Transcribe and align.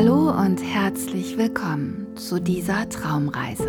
Hallo 0.00 0.30
und 0.30 0.62
herzlich 0.62 1.36
willkommen 1.36 2.16
zu 2.16 2.38
dieser 2.40 2.88
Traumreise. 2.88 3.66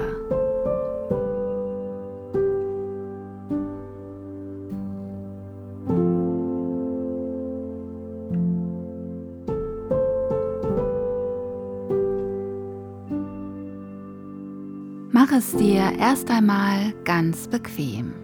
Mach 15.11 15.32
es 15.32 15.55
dir 15.55 15.93
erst 15.97 16.30
einmal 16.30 16.93
ganz 17.05 17.47
bequem. 17.47 18.18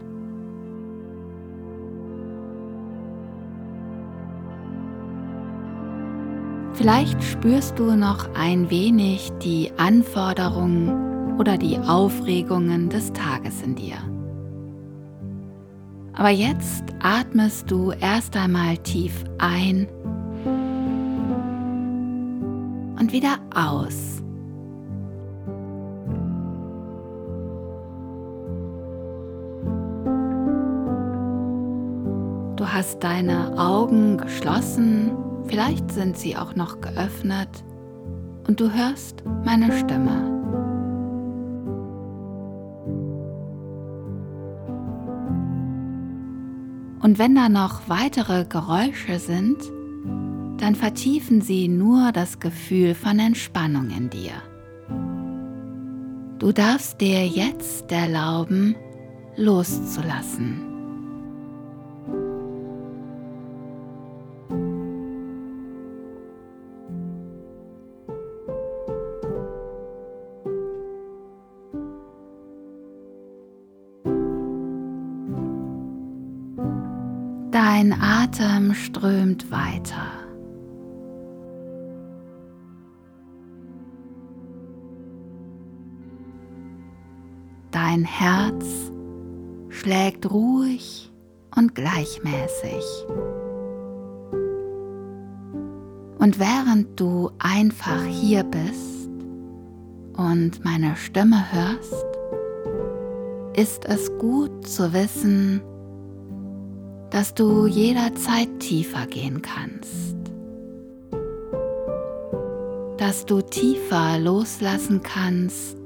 Vielleicht 6.86 7.24
spürst 7.24 7.80
du 7.80 7.96
noch 7.96 8.30
ein 8.36 8.70
wenig 8.70 9.32
die 9.42 9.72
Anforderungen 9.76 11.36
oder 11.40 11.58
die 11.58 11.80
Aufregungen 11.80 12.90
des 12.90 13.12
Tages 13.12 13.64
in 13.64 13.74
dir. 13.74 13.96
Aber 16.14 16.30
jetzt 16.30 16.84
atmest 17.02 17.72
du 17.72 17.90
erst 17.90 18.38
einmal 18.38 18.78
tief 18.78 19.24
ein 19.40 19.88
und 23.00 23.12
wieder 23.12 23.40
aus. 23.56 24.22
Du 32.58 32.68
hast 32.68 33.04
deine 33.04 33.58
Augen 33.58 34.18
geschlossen 34.18 35.25
Vielleicht 35.48 35.92
sind 35.92 36.18
sie 36.18 36.36
auch 36.36 36.56
noch 36.56 36.82
geöffnet 36.82 37.64
und 38.48 38.60
du 38.60 38.72
hörst 38.72 39.24
meine 39.44 39.72
Stimme. 39.78 40.36
Und 47.02 47.20
wenn 47.20 47.36
da 47.36 47.50
noch 47.50 47.88
weitere 47.88 48.46
Geräusche 48.46 49.20
sind, 49.20 49.58
dann 50.58 50.74
vertiefen 50.74 51.42
sie 51.42 51.68
nur 51.68 52.12
das 52.12 52.40
Gefühl 52.40 52.96
von 52.96 53.20
Entspannung 53.20 53.92
in 53.92 54.10
dir. 54.10 54.34
Du 56.40 56.52
darfst 56.52 57.00
dir 57.02 57.28
jetzt 57.28 57.92
erlauben, 57.92 58.76
loszulassen. 59.36 60.65
Dein 77.56 77.94
Atem 77.94 78.74
strömt 78.74 79.50
weiter. 79.50 80.12
Dein 87.72 88.04
Herz 88.04 88.92
schlägt 89.70 90.30
ruhig 90.30 91.14
und 91.56 91.76
gleichmäßig. 91.76 92.84
Und 96.20 96.38
während 96.38 97.00
du 97.00 97.32
einfach 97.40 98.04
hier 98.04 98.44
bist 98.44 99.10
und 100.18 100.66
meine 100.66 100.98
Stimme 100.98 101.42
hörst, 101.54 102.06
ist 103.56 103.86
es 103.86 104.12
gut 104.18 104.68
zu 104.68 104.92
wissen, 104.92 105.62
dass 107.16 107.34
du 107.34 107.66
jederzeit 107.66 108.60
tiefer 108.60 109.08
gehen 109.08 109.42
kannst, 109.42 110.18
dass 112.98 113.26
du 113.26 113.42
tiefer 113.42 114.20
loslassen 114.20 115.02
kannst, 115.02 115.78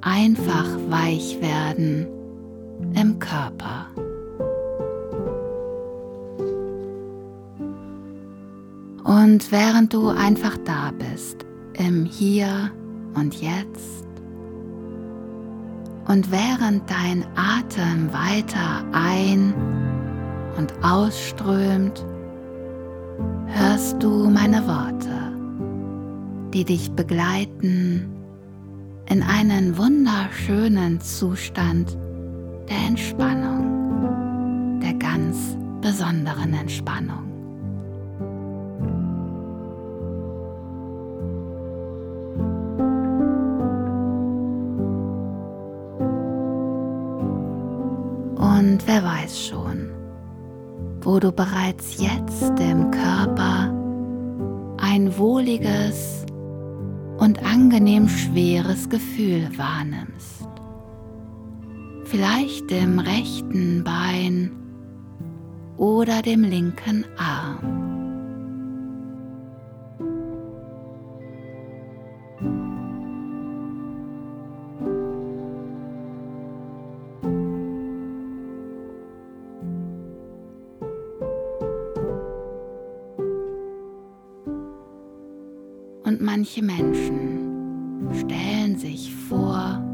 einfach 0.00 0.66
weich 0.88 1.40
werden 1.40 2.08
im 2.96 3.20
Körper. 3.20 3.86
Und 9.04 9.52
während 9.52 9.94
du 9.94 10.08
einfach 10.08 10.58
da 10.64 10.90
bist, 10.90 11.46
im 11.74 12.04
Hier 12.04 12.72
und 13.14 13.40
Jetzt, 13.40 14.08
und 16.08 16.32
während 16.32 16.90
dein 16.90 17.24
Atem 17.36 18.12
weiter 18.12 18.84
ein 18.90 19.81
und 20.56 20.72
ausströmt, 20.82 22.04
hörst 23.46 24.02
du 24.02 24.28
meine 24.30 24.66
Worte, 24.66 25.32
die 26.52 26.64
dich 26.64 26.90
begleiten 26.92 28.08
in 29.08 29.22
einen 29.22 29.76
wunderschönen 29.76 31.00
Zustand 31.00 31.96
der 32.68 32.88
Entspannung, 32.88 34.80
der 34.80 34.94
ganz 34.94 35.56
besonderen 35.80 36.54
Entspannung. 36.54 37.32
Und 48.36 48.86
wer 48.86 49.02
weiß 49.04 49.48
schon, 49.48 49.61
wo 51.02 51.18
du 51.18 51.32
bereits 51.32 52.00
jetzt 52.00 52.58
im 52.60 52.90
Körper 52.90 53.72
ein 54.78 55.16
wohliges 55.16 56.24
und 57.18 57.44
angenehm 57.44 58.08
schweres 58.08 58.88
Gefühl 58.88 59.48
wahrnimmst. 59.56 60.48
Vielleicht 62.04 62.70
im 62.70 62.98
rechten 62.98 63.84
Bein 63.84 64.50
oder 65.76 66.22
dem 66.22 66.42
linken 66.42 67.04
Arm. 67.16 67.91
Manche 86.34 86.62
Menschen 86.62 88.08
stellen 88.18 88.78
sich 88.78 89.14
vor, 89.28 89.84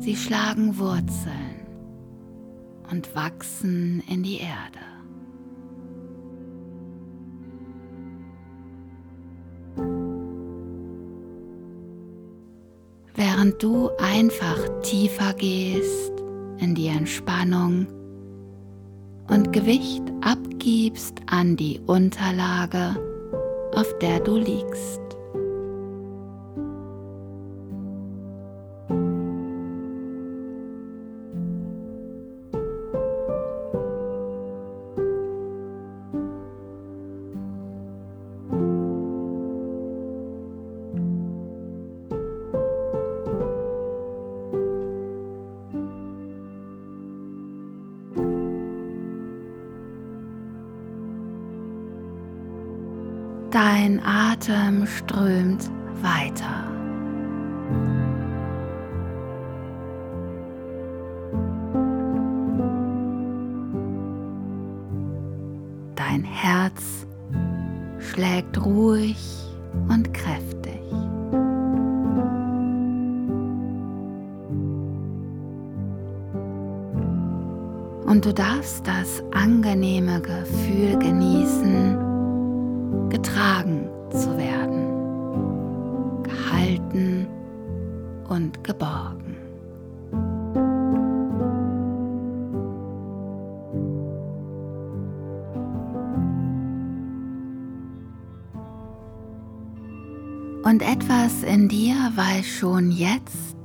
sie 0.00 0.16
schlagen 0.16 0.76
Wurzeln 0.76 1.68
und 2.90 3.14
wachsen 3.14 4.02
in 4.08 4.24
die 4.24 4.40
Erde. 4.40 4.80
Während 13.14 13.62
du 13.62 13.90
einfach 14.00 14.80
tiefer 14.82 15.32
gehst 15.34 16.12
in 16.58 16.74
die 16.74 16.88
Entspannung 16.88 17.86
und 19.28 19.52
Gewicht 19.52 20.02
abgibst 20.22 21.20
an 21.26 21.54
die 21.54 21.78
Unterlage, 21.86 23.07
auf 23.78 23.96
der 24.00 24.18
du 24.18 24.36
liegst. 24.36 25.07
Atem 54.04 54.86
strömt 54.86 55.70
weiter. 56.02 56.67
Und 100.78 100.84
etwas 100.86 101.42
in 101.42 101.68
dir 101.68 101.96
weiß 102.14 102.46
schon 102.46 102.92
jetzt, 102.92 103.56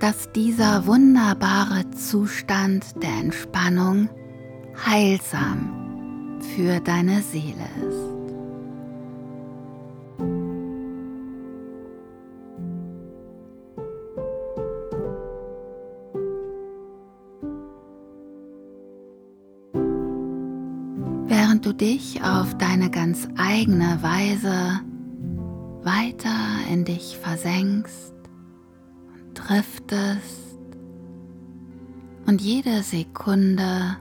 dass 0.00 0.32
dieser 0.32 0.86
wunderbare 0.86 1.90
Zustand 1.90 2.86
der 3.02 3.10
Entspannung 3.10 4.08
heilsam 4.86 6.38
für 6.56 6.80
deine 6.80 7.20
Seele 7.20 7.68
ist. 7.76 8.10
Während 21.28 21.66
du 21.66 21.74
dich 21.74 22.22
auf 22.22 22.56
deine 22.56 22.90
ganz 22.90 23.28
eigene 23.36 23.98
Weise 24.00 24.80
weiter 25.82 26.36
in 26.70 26.84
dich 26.84 27.18
versenkst 27.18 28.14
und 29.14 29.34
driftest 29.34 30.50
und 32.26 32.40
jede 32.40 32.82
Sekunde 32.82 33.96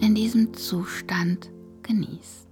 in 0.00 0.14
diesem 0.14 0.54
Zustand 0.54 1.50
genießt. 1.82 2.47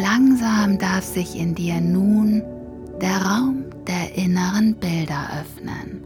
Langsam 0.00 0.78
darf 0.78 1.04
sich 1.04 1.36
in 1.36 1.54
dir 1.54 1.80
nun 1.80 2.42
der 3.00 3.16
Raum 3.18 3.64
der 3.86 4.14
inneren 4.16 4.74
Bilder 4.74 5.28
öffnen. 5.40 6.04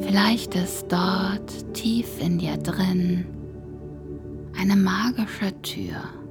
Vielleicht 0.00 0.54
ist 0.54 0.86
dort 0.88 1.74
tief 1.74 2.20
in 2.20 2.38
dir 2.38 2.56
drin 2.58 3.24
eine 4.58 4.76
magische 4.76 5.52
Tür 5.62 6.21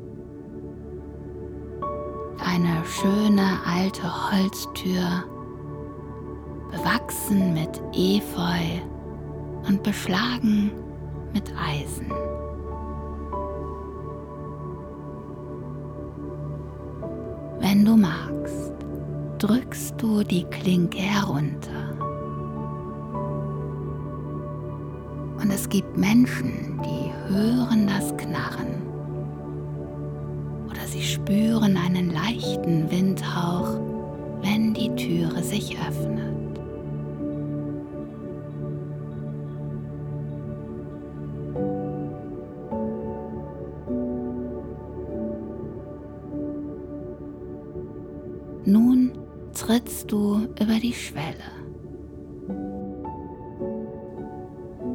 eine 2.51 2.83
schöne 2.85 3.59
alte 3.65 4.03
Holztür, 4.03 5.23
bewachsen 6.69 7.53
mit 7.53 7.81
Efeu 7.93 8.81
und 9.67 9.81
beschlagen 9.83 10.71
mit 11.33 11.53
Eisen. 11.57 12.11
Wenn 17.59 17.85
du 17.85 17.95
magst, 17.95 18.73
drückst 19.37 19.93
du 19.97 20.23
die 20.23 20.43
Klinke 20.45 20.99
herunter. 20.99 21.95
Und 25.41 25.51
es 25.51 25.69
gibt 25.69 25.95
Menschen, 25.95 26.81
die 26.83 27.33
hören 27.33 27.87
das 27.87 28.15
Knarren 28.17 28.90
Sie 30.91 31.03
spüren 31.03 31.77
einen 31.77 32.11
leichten 32.11 32.91
Windhauch, 32.91 33.79
wenn 34.41 34.73
die 34.73 34.93
Türe 34.93 35.41
sich 35.41 35.77
öffnet. 35.79 36.59
Nun 48.65 49.13
trittst 49.53 50.11
du 50.11 50.41
über 50.59 50.77
die 50.81 50.91
Schwelle. 50.91 51.37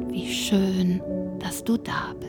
Wie 0.09 0.31
schön, 0.31 1.01
dass 1.39 1.63
du 1.63 1.75
da 1.75 2.13
bist. 2.19 2.26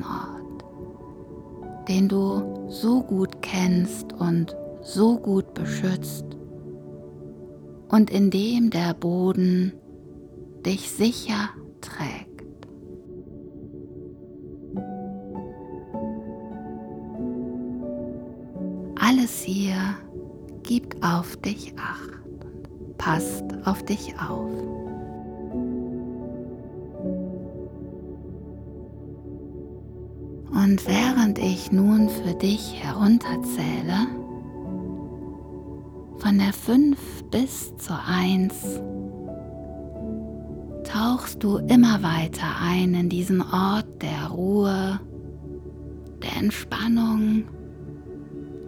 Verborgenen 0.00 0.04
Ort, 0.04 0.64
den 1.88 2.08
du 2.08 2.68
so 2.68 3.02
gut 3.02 3.42
kennst 3.42 4.12
und 4.12 4.56
so 4.82 5.18
gut 5.18 5.54
beschützt 5.54 6.24
und 7.88 8.10
in 8.10 8.30
dem 8.30 8.70
der 8.70 8.94
Boden 8.94 9.72
dich 10.64 10.90
sicher 10.90 11.50
trägt. 11.80 12.28
Alles 18.98 19.42
hier 19.42 19.76
gibt 20.62 21.02
auf 21.04 21.36
dich 21.38 21.74
acht 21.76 22.20
passt 22.98 23.44
auf 23.64 23.82
dich 23.84 24.14
auf. 24.20 24.89
Und 30.70 30.86
während 30.86 31.40
ich 31.40 31.72
nun 31.72 32.08
für 32.08 32.32
dich 32.32 32.80
herunterzähle, 32.80 34.06
von 36.18 36.38
der 36.38 36.52
5 36.52 37.24
bis 37.32 37.76
zur 37.76 37.98
1, 38.06 38.80
tauchst 40.84 41.42
du 41.42 41.56
immer 41.56 42.04
weiter 42.04 42.46
ein 42.62 42.94
in 42.94 43.08
diesen 43.08 43.42
Ort 43.42 44.00
der 44.00 44.28
Ruhe, 44.28 45.00
der 46.22 46.36
Entspannung, 46.36 47.46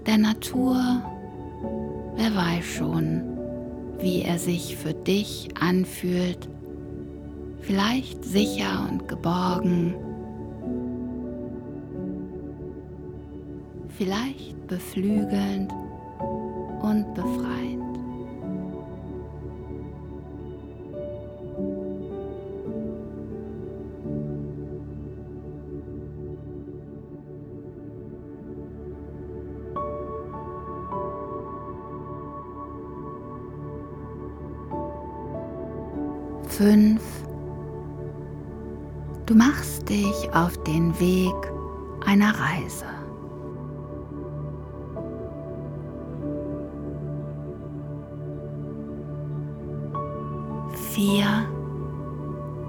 der 0.05 0.19
Natur. 0.19 0.77
Wer 2.17 2.35
weiß 2.35 2.65
schon, 2.65 3.23
wie 4.01 4.23
er 4.23 4.41
sich 4.41 4.77
für 4.77 4.93
dich 4.93 5.51
anfühlt, 5.61 6.49
vielleicht 7.61 8.25
sicher 8.25 8.89
und 8.91 9.07
geborgen, 9.07 9.95
vielleicht 14.03 14.67
beflügelnd 14.67 15.73
und 16.83 17.15
befreiend. 17.15 17.83
Fünf. 36.49 37.03
Du 39.27 39.35
machst 39.37 39.89
dich 39.89 40.29
auf 40.35 40.61
den 40.65 40.99
Weg 40.99 41.35
einer 42.05 42.35
Reise. 42.37 42.92
Vier. 50.95 51.49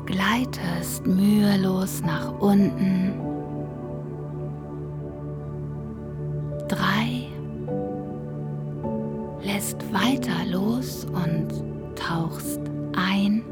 Gleitest 0.06 1.06
mühelos 1.06 2.02
nach 2.06 2.32
unten. 2.40 3.20
Drei. 6.70 7.28
Lässt 9.42 9.84
weiter 9.92 10.46
los 10.50 11.04
und 11.04 11.50
tauchst 11.98 12.62
ein. 12.96 13.44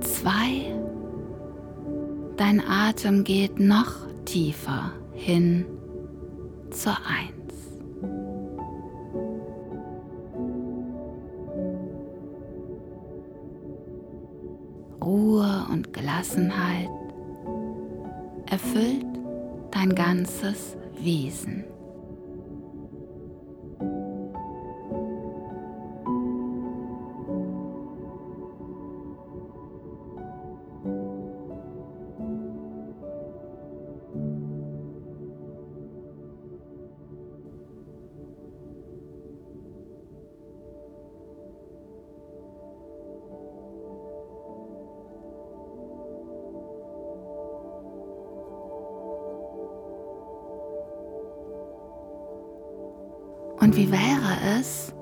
Zwei. 0.00 0.74
Dein 2.36 2.62
Atem 2.68 3.24
geht 3.24 3.58
noch 3.58 3.94
tiefer 4.26 4.92
hin 5.14 5.64
zur 6.70 6.98
Eins. 7.06 7.41
Ruhe 15.02 15.66
und 15.70 15.92
Gelassenheit 15.92 16.88
erfüllt 18.50 19.06
dein 19.70 19.94
ganzes 19.94 20.76
Wesen. 20.98 21.64
Es, 54.42 54.92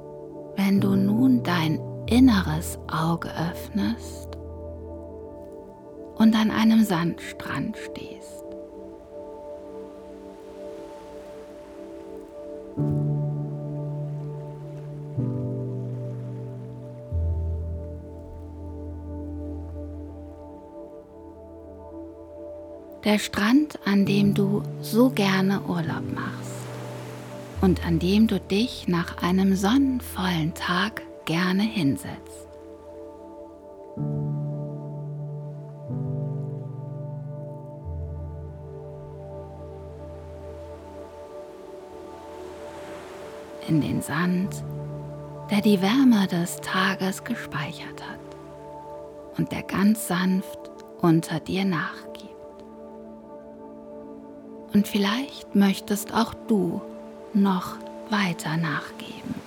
wenn 0.56 0.80
du 0.80 0.94
nun 0.94 1.42
dein 1.42 1.80
inneres 2.06 2.78
Auge 2.90 3.28
öffnest 3.28 4.36
und 6.16 6.34
an 6.36 6.50
einem 6.50 6.84
Sandstrand 6.84 7.76
stehst? 7.76 8.44
Der 23.04 23.18
Strand, 23.18 23.78
an 23.86 24.04
dem 24.04 24.34
du 24.34 24.62
so 24.82 25.08
gerne 25.08 25.62
Urlaub 25.62 26.04
machst 26.14 26.49
und 27.60 27.86
an 27.86 27.98
dem 27.98 28.26
du 28.26 28.40
dich 28.40 28.88
nach 28.88 29.22
einem 29.22 29.54
sonnenvollen 29.54 30.54
Tag 30.54 31.02
gerne 31.24 31.62
hinsetzt. 31.62 32.48
In 43.68 43.80
den 43.80 44.00
Sand, 44.02 44.64
der 45.50 45.60
die 45.60 45.80
Wärme 45.80 46.26
des 46.26 46.56
Tages 46.56 47.22
gespeichert 47.22 48.02
hat 48.02 48.18
und 49.38 49.52
der 49.52 49.62
ganz 49.62 50.08
sanft 50.08 50.58
unter 51.00 51.40
dir 51.40 51.64
nachgibt. 51.64 52.30
Und 54.72 54.88
vielleicht 54.88 55.54
möchtest 55.54 56.14
auch 56.14 56.34
du 56.48 56.80
noch 57.34 57.76
weiter 58.10 58.56
nachgeben. 58.56 59.39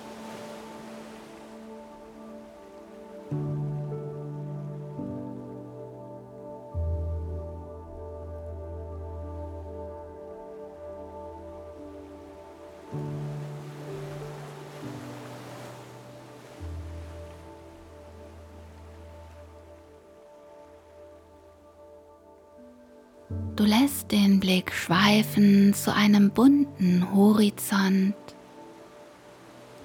Schweifen 25.14 25.72
zu 25.74 25.94
einem 25.94 26.30
bunten 26.30 27.14
Horizont, 27.14 28.16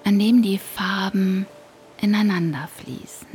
an 0.04 0.18
dem 0.18 0.42
die 0.42 0.58
Farben 0.58 1.46
ineinander 2.02 2.68
fließen. 2.68 3.28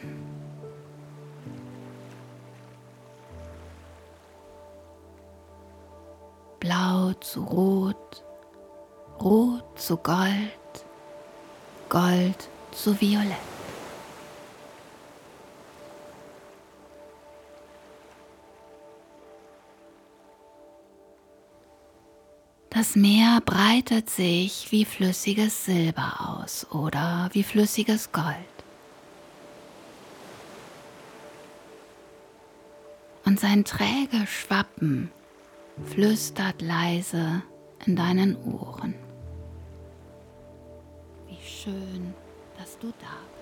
Blau 6.58 7.12
zu 7.20 7.44
Rot, 7.44 8.24
Rot 9.20 9.78
zu 9.78 9.96
Gold, 9.96 10.86
Gold 11.88 12.48
zu 12.72 13.00
Violett. 13.00 13.53
Das 22.74 22.96
Meer 22.96 23.40
breitet 23.44 24.10
sich 24.10 24.72
wie 24.72 24.84
flüssiges 24.84 25.64
Silber 25.64 26.40
aus 26.42 26.66
oder 26.72 27.30
wie 27.32 27.44
flüssiges 27.44 28.10
Gold. 28.12 28.34
und 33.24 33.40
sein 33.40 33.64
träge 33.64 34.26
Schwappen 34.26 35.10
flüstert 35.86 36.62
leise 36.62 37.42
in 37.84 37.96
deinen 37.96 38.36
Ohren. 38.44 38.94
Wie 41.26 41.44
schön, 41.44 42.14
dass 42.56 42.78
du 42.78 42.88
da 43.00 43.16
bist. 43.32 43.33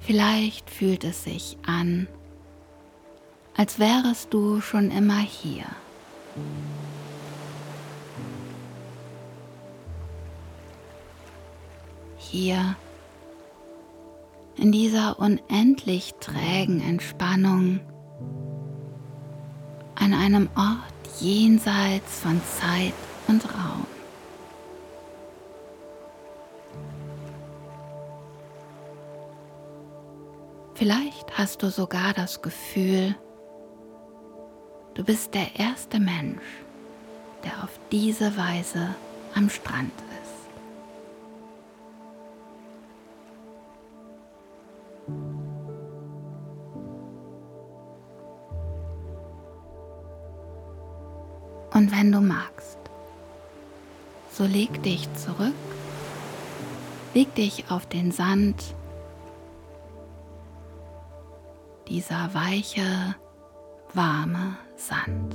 Vielleicht 0.00 0.70
fühlt 0.70 1.04
es 1.04 1.24
sich 1.24 1.56
an, 1.66 2.08
als 3.56 3.78
wärest 3.78 4.32
du 4.32 4.60
schon 4.60 4.90
immer 4.90 5.18
hier. 5.18 5.64
Hier 12.16 12.76
in 14.56 14.72
dieser 14.72 15.18
unendlich 15.18 16.14
trägen 16.20 16.80
Entspannung 16.80 17.80
an 19.94 20.14
einem 20.14 20.48
Ort 20.56 21.20
jenseits 21.20 22.20
von 22.20 22.40
Zeit 22.58 22.94
und 23.28 23.44
Raum. 23.44 23.86
Vielleicht 30.80 31.36
hast 31.36 31.62
du 31.62 31.68
sogar 31.68 32.14
das 32.14 32.40
Gefühl, 32.40 33.14
du 34.94 35.04
bist 35.04 35.34
der 35.34 35.56
erste 35.58 36.00
Mensch, 36.00 36.40
der 37.44 37.62
auf 37.62 37.78
diese 37.92 38.34
Weise 38.38 38.94
am 39.34 39.50
Strand 39.50 39.92
ist. 40.22 40.48
Und 51.74 51.92
wenn 51.94 52.10
du 52.10 52.22
magst, 52.22 52.78
so 54.32 54.44
leg 54.44 54.82
dich 54.82 55.12
zurück, 55.12 55.52
leg 57.12 57.34
dich 57.34 57.70
auf 57.70 57.84
den 57.84 58.12
Sand 58.12 58.74
dieser 61.90 62.32
weiche, 62.32 63.16
warme 63.92 64.56
Sand. 64.76 65.34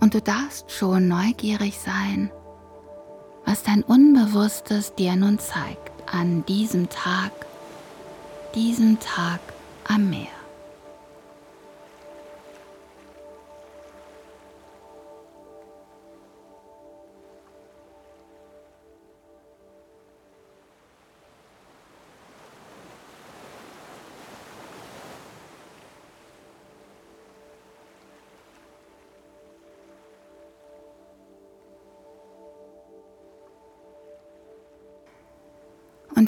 Und 0.00 0.14
du 0.14 0.22
darfst 0.22 0.70
schon 0.70 1.08
neugierig 1.08 1.78
sein, 1.78 2.30
was 3.44 3.64
dein 3.64 3.82
Unbewusstes 3.82 4.94
dir 4.94 5.16
nun 5.16 5.40
zeigt 5.40 5.92
an 6.06 6.46
diesem 6.46 6.88
Tag, 6.88 7.32
diesem 8.54 9.00
Tag 9.00 9.40
am 9.88 10.08
Meer. 10.08 10.37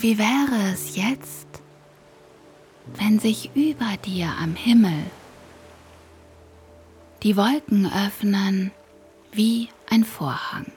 Wie 0.02 0.16
wäre 0.16 0.72
es 0.72 0.96
jetzt, 0.96 1.46
wenn 2.94 3.18
sich 3.18 3.50
über 3.54 3.98
dir 4.02 4.32
am 4.40 4.54
Himmel 4.54 5.04
die 7.22 7.36
Wolken 7.36 7.84
öffnen 7.84 8.70
wie 9.30 9.68
ein 9.90 10.04
Vorhang? 10.04 10.72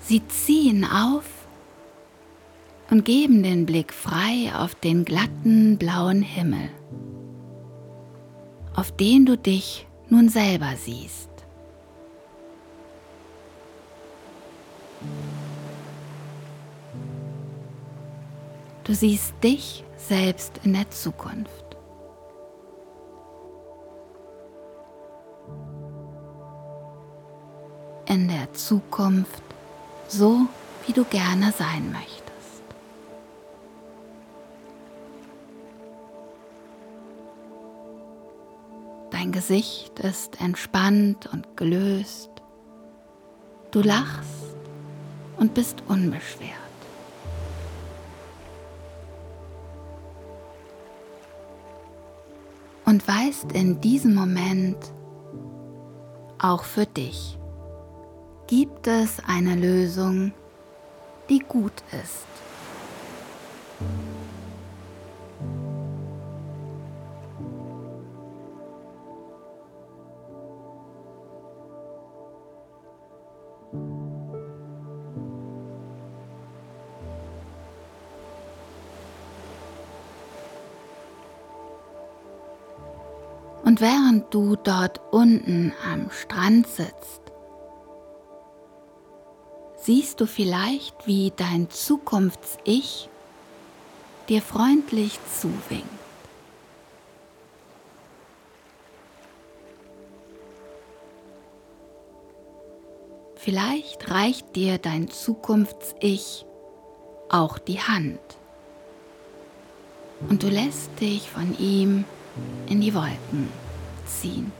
Sie 0.00 0.26
ziehen 0.28 0.86
auf 0.86 1.26
und 2.88 3.04
geben 3.04 3.42
den 3.42 3.66
Blick 3.66 3.92
frei 3.92 4.54
auf 4.54 4.74
den 4.74 5.04
glatten 5.04 5.76
blauen 5.76 6.22
Himmel 6.22 6.70
auf 8.76 8.92
den 8.92 9.24
du 9.24 9.36
dich 9.36 9.86
nun 10.08 10.28
selber 10.28 10.74
siehst. 10.76 11.30
Du 18.84 18.94
siehst 18.94 19.34
dich 19.42 19.82
selbst 19.96 20.60
in 20.62 20.74
der 20.74 20.88
Zukunft. 20.90 21.64
In 28.06 28.28
der 28.28 28.52
Zukunft 28.52 29.42
so, 30.06 30.42
wie 30.86 30.92
du 30.92 31.04
gerne 31.04 31.52
sein 31.52 31.90
möchtest. 31.90 32.15
Dein 39.18 39.32
Gesicht 39.32 39.98
ist 40.00 40.42
entspannt 40.42 41.26
und 41.32 41.56
gelöst. 41.56 42.28
Du 43.70 43.80
lachst 43.80 44.54
und 45.38 45.54
bist 45.54 45.82
unbeschwert. 45.88 46.50
Und 52.84 53.08
weißt 53.08 53.52
in 53.52 53.80
diesem 53.80 54.14
Moment, 54.14 54.76
auch 56.38 56.64
für 56.64 56.84
dich 56.84 57.38
gibt 58.46 58.86
es 58.86 59.16
eine 59.26 59.54
Lösung, 59.54 60.34
die 61.30 61.38
gut 61.38 61.82
ist. 62.04 62.26
Und 83.76 83.82
während 83.82 84.32
du 84.32 84.56
dort 84.56 85.02
unten 85.10 85.74
am 85.92 86.10
Strand 86.10 86.66
sitzt, 86.66 87.20
siehst 89.76 90.18
du 90.18 90.24
vielleicht, 90.24 91.06
wie 91.06 91.30
dein 91.36 91.68
Zukunfts-Ich 91.68 93.10
dir 94.30 94.40
freundlich 94.40 95.18
zuwinkt. 95.38 95.84
Vielleicht 103.34 104.10
reicht 104.10 104.56
dir 104.56 104.78
dein 104.78 105.10
Zukunfts-Ich 105.10 106.46
auch 107.28 107.58
die 107.58 107.82
Hand 107.82 108.20
und 110.30 110.42
du 110.42 110.48
lässt 110.48 110.98
dich 110.98 111.28
von 111.28 111.58
ihm 111.58 112.06
in 112.70 112.80
die 112.80 112.94
Wolken 112.94 113.65
ziehen. 114.06 114.52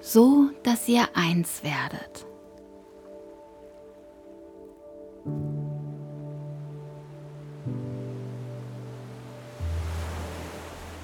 So 0.00 0.50
dass 0.62 0.88
ihr 0.88 1.08
eins 1.14 1.62
werdet. 1.62 2.26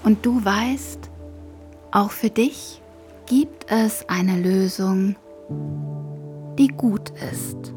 Und 0.04 0.26
du 0.26 0.44
weißt, 0.44 1.10
auch 1.92 2.10
für 2.10 2.30
dich 2.30 2.82
gibt 3.26 3.70
es 3.70 4.08
eine 4.08 4.40
Lösung, 4.40 5.16
die 6.58 6.68
gut 6.68 7.10
ist. 7.30 7.72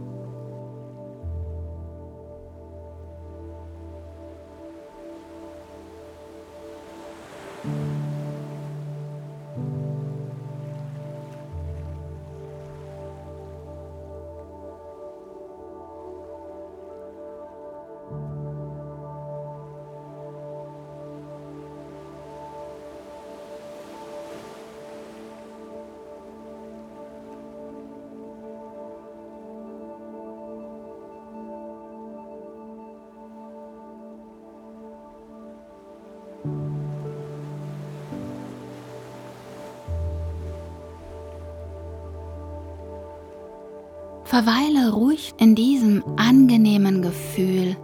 Verweile 44.26 44.92
ruhig 44.92 45.34
in 45.38 45.56
diesem 45.56 46.04
angenehmen 46.18 47.02
Gefühl 47.02 47.78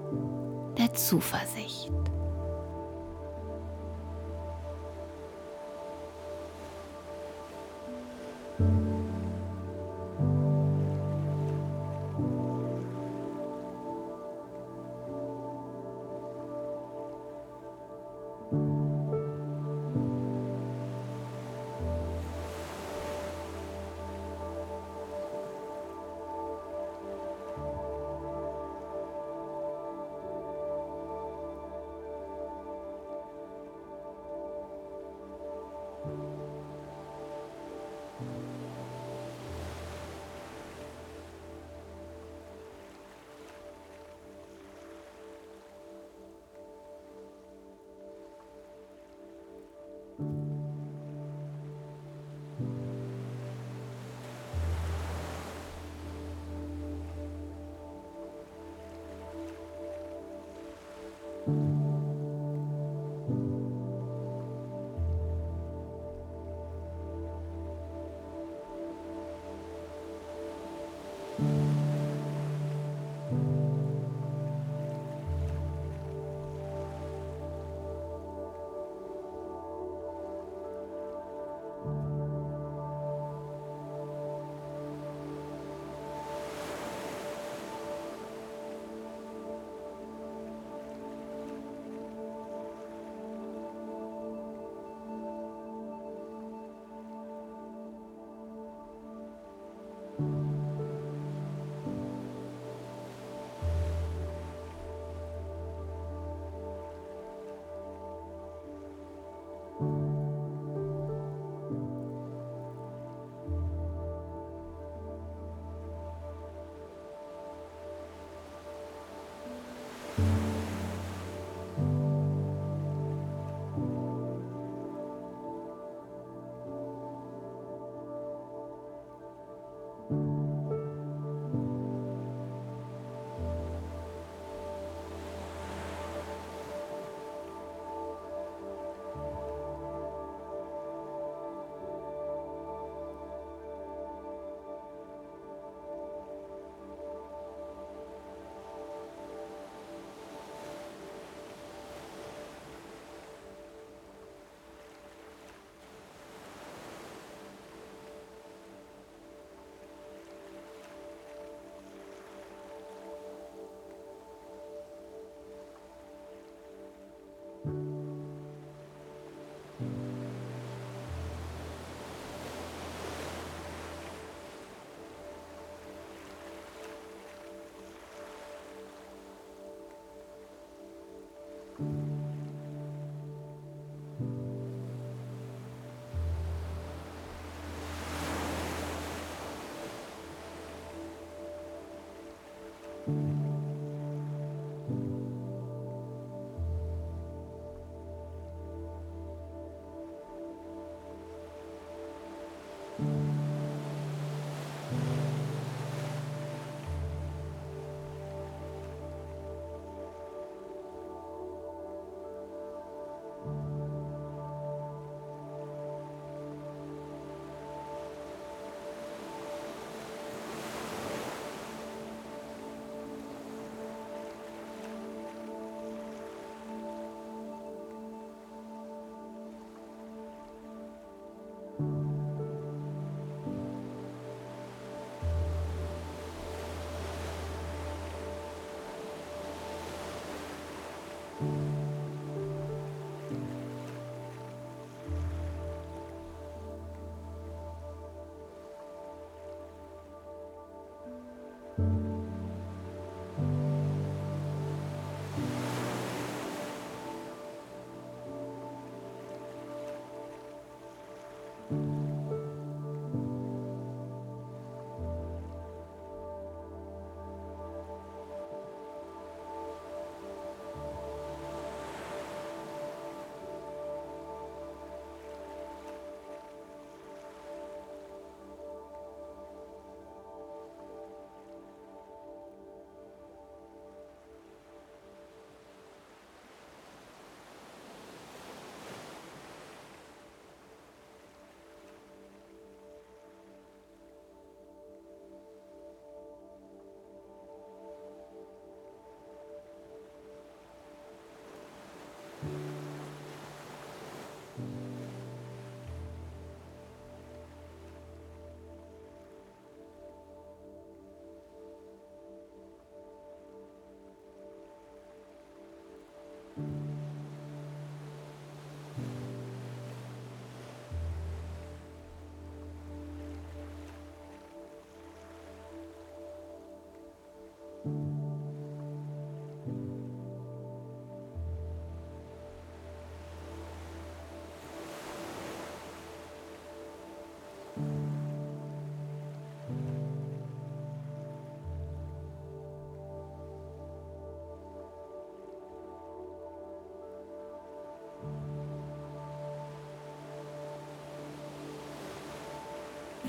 der 0.78 0.93
Zuversicht. 0.93 2.01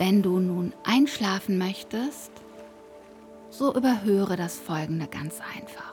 Wenn 0.04 0.20
du 0.20 0.40
nun 0.40 0.72
einschlafen 0.82 1.58
möchtest, 1.58 2.32
so 3.50 3.72
überhöre 3.72 4.34
das 4.36 4.58
Folgende 4.58 5.06
ganz 5.06 5.36
einfach. 5.56 5.91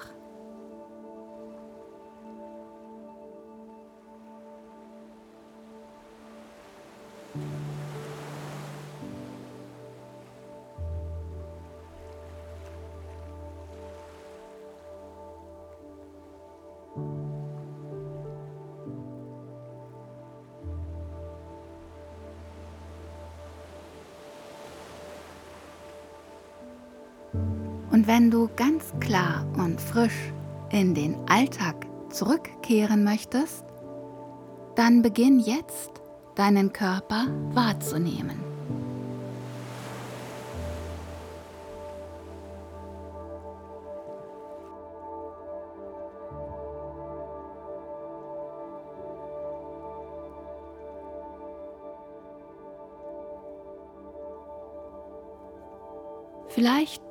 Und 27.92 28.08
wenn 28.08 28.32
du 28.32 28.50
ganz 28.56 28.94
klar 29.00 29.46
und 29.58 29.80
frisch 29.80 30.34
in 30.72 30.94
den 30.94 31.16
Alltag 31.28 31.88
zurückkehren 32.10 33.04
möchtest, 33.04 33.66
dann 34.76 35.02
beginn 35.02 35.40
jetzt 35.40 35.92
deinen 36.36 36.72
Körper 36.72 37.28
wahrzunehmen. 37.52 38.49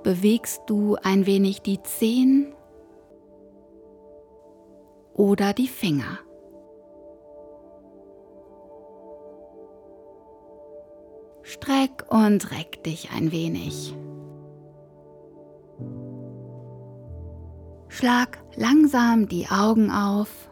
Bewegst 0.09 0.63
du 0.69 0.97
ein 1.03 1.27
wenig 1.27 1.61
die 1.61 1.83
Zehen 1.83 2.55
oder 5.13 5.53
die 5.53 5.69
Finger. 5.69 6.19
Streck 11.43 12.07
und 12.09 12.51
reck 12.53 12.83
dich 12.85 13.11
ein 13.15 13.33
wenig. 13.33 13.95
Schlag 17.89 18.39
langsam 18.57 19.29
die 19.29 19.49
Augen 19.49 19.91
auf. 19.91 20.51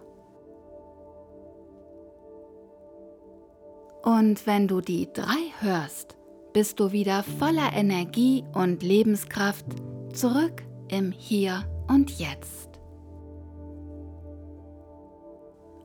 Und 4.03 4.47
wenn 4.47 4.69
du 4.69 4.83
die 4.83 5.11
drei 5.11 5.51
hörst, 5.61 6.16
bist 6.57 6.81
du 6.81 6.91
wieder 6.91 7.23
voller 7.23 7.71
Energie 7.75 8.43
und 8.55 8.83
Lebenskraft 8.83 9.67
zurück 10.15 10.63
im 10.89 11.13
Hier 11.13 11.69
und 11.87 12.19
Jetzt. 12.19 12.81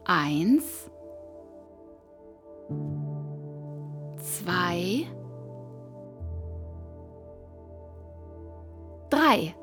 Eins, 0.06 0.90
zwei, 4.22 5.06
drei. 9.10 9.54